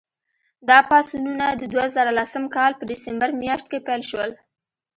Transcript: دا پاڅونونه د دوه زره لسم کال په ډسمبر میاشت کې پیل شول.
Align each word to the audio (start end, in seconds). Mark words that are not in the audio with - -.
دا 0.69 0.77
پاڅونونه 0.89 1.47
د 1.61 1.63
دوه 1.73 1.85
زره 1.95 2.11
لسم 2.19 2.43
کال 2.55 2.71
په 2.77 2.83
ډسمبر 2.89 3.29
میاشت 3.41 3.65
کې 3.71 3.85
پیل 3.87 4.01
شول. 4.09 4.31